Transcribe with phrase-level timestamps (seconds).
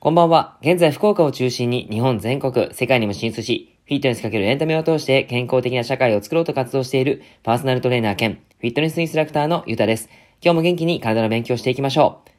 [0.00, 0.56] こんばんは。
[0.62, 10.08] 現在福岡を中心に日本全国、世界にも進出し、フィットネスかけるエンタメを通して健康的な社会を作ろうと活動しているパーソナルトレーナー兼フィットネスインストラクターのゆたです。
[10.40, 12.30] 今日も元気に体の勉強していきましょう。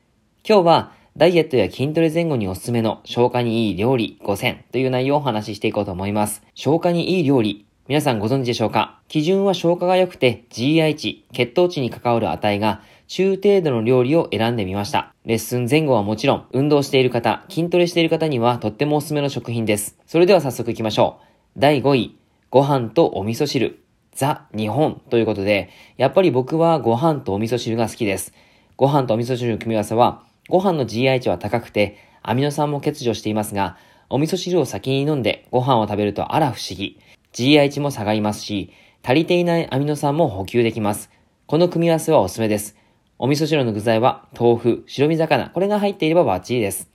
[0.48, 6.42] 今日はダイエットや筋トレ前後におすすめの消化にいい料理5選という内容をお話ししていこうと思います。
[6.56, 7.65] 消化にいい料理。
[7.88, 9.00] 皆さんご存知でしょうか？
[9.08, 15.14] 基準は消化が良くて GI 値、血糖値に関わる値が中程度の料理を選んでみました。
[15.24, 20.00] レッスン前後はもちろん、運動している方、筋トレしている方にはとってもおすすめの食品です。
[20.08, 21.20] それでは早速行きましょ
[21.56, 21.60] う。
[21.60, 22.18] 第5位、
[22.50, 23.84] ご飯とお味噌汁。
[24.14, 28.34] ザ・日本ということで、やっぱり僕はご飯とお味噌汁が好きです。
[28.78, 33.78] ご飯とお味噌汁の組み合わせは、ご飯の GI 値は高くて、アミノ酸も欠如していますが、
[34.10, 37.00] お味噌汁を先に飲んでご飯を食べるとあら不思議。
[37.36, 38.72] GI 値も下がりますし、
[39.04, 41.12] 足りていないアミノ酸も補給できます。
[41.48, 42.78] この組み合わせはおすすめです。
[43.20, 46.90] お味噌汁の具材は豆腐、白身魚、これが入っていればバッチリです。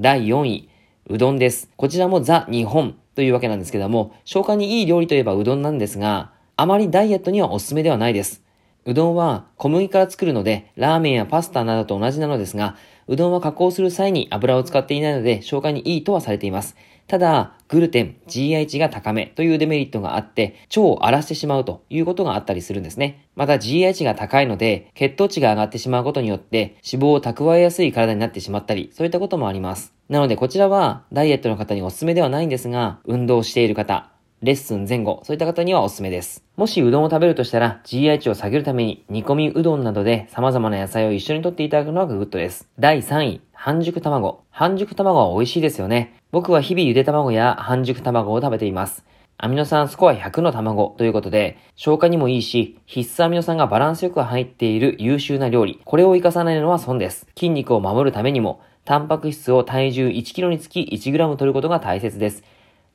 [0.00, 0.68] 第4位、
[1.06, 1.70] うどんです。
[1.76, 8.42] こちらもザ・日本というわけなんですけども、消化にいい料理といえばうどんなんですが、あまりダイエットにはおすすめではないです。
[8.86, 16.76] うどんは小麦から作るので、ラーメンやパスタなどと同じなのですが、うどんは加工する際に油を使っていないので消化にいいとはされています。
[17.06, 23.26] ただ、グルテン、GI 値が高めというデメリットがあって、腸を荒らしてしまうということがあったりするんですね。
[23.36, 29.92] また GI 値が高いので、血糖値が上がってしまうことによって、脂肪を蓄えやすい体になってしまったり、そういったこともあります。
[30.08, 34.10] なのでこちらは、ダイエットの方におすすめではないんですが、運動している方、
[34.44, 36.44] レッスン前後、そういった方にはおすすめです。
[36.56, 42.68] もしうどんを食べるとしたら、GI 値を下げるために、煮込みうどんなどで様々な野菜を一緒に取っていただくのがグッドです。
[42.78, 44.42] 第3位、半熟卵。
[44.50, 46.20] 半熟卵は美味しいですよね。
[46.30, 49.06] 僕は日々ゆで卵や半熟卵を食べています。
[49.38, 55.80] アミノ酸スコア100の卵ということで、消化にもいいし、必須アミノ酸がバランスよく入っている優秀な料理。
[55.86, 57.26] これを活かさないのは損です。
[57.34, 62.44] 筋肉を守るためにも、タンパク質を体重 1kg につき 1g 取ることが大切です。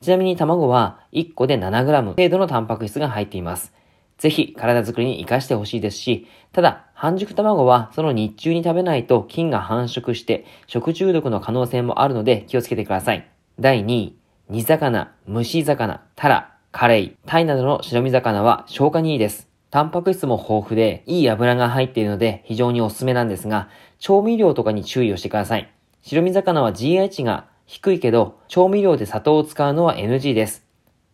[0.02, 3.74] ちなみに卵は1個で 7g 程度のタンパク質が入っています。
[4.16, 13.28] ぜひ体作りに活かしてほしいですし、ただ、半熟卵はその日中に食べないと菌が繁殖して食中毒の可能性もあるので気をつけてください。
[13.58, 14.16] 第2位、
[14.48, 19.48] 煮魚、蒸し魚、タラ、カレイ、タイなどの白身魚は消化にいいです。
[19.70, 23.68] タンパク質も豊富で、いい油が入っているので非常におすすめなんですが、
[23.98, 25.70] 調味料とかに注意をしてください。
[26.00, 30.66] 白身魚は GI 値が低いけど、調味料で砂糖を使うのは NG です。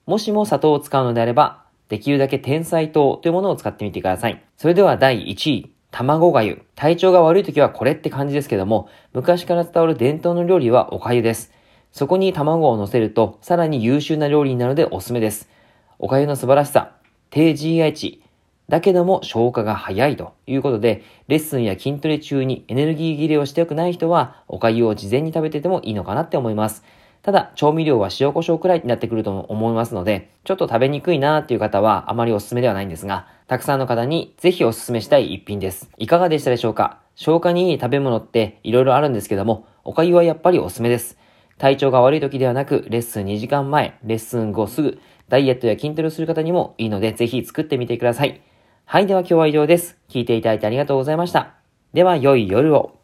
[0.06, 4.42] もしも砂糖を使うのであれば、できるだけ天才糖というものを使ってみてください。
[4.56, 6.62] それでは第1位、卵がゆ。
[6.74, 11.52] 体調が悪い時はこれって感じですけども、昔から伝わる伝統の料理はおかゆです。
[11.92, 15.50] そこに卵を乗せると、さらに優秀な料理になるのでおすすめです。
[15.98, 16.92] おかゆの素晴らしさ、
[17.28, 18.22] 低 GI 値、
[18.68, 26.84] だけども消化が早いということで、レッスンや筋トレ中にエネルギー切れをしておくない人は、お粥を事前に食べててもいいのかなって思います。
[27.22, 35.90] ただ、調味料は塩胡椒くらいになってくると思いますので、ちょっと食べにくいなーっていう方はあまりおすすめではないんですが、たくさんの方にぜひおすすめしたい一品です。
[35.98, 36.98] いかがでしたでしょうか？
[37.14, 41.18] 消化にいい食べ物って色々あるんですけども、お粥はやっぱりおすすめです。
[41.58, 48.40] 体調が悪い時ではなく、レッスン2時間前、レッスン後すぐ、ダイエットや筋トレをする方にもいいので、ぜひ作ってみてください。
[48.88, 49.96] はい、では今日は以上です。
[50.08, 51.54] 聞いていただいてありがとうございました。
[51.92, 52.94] では、良い夜を。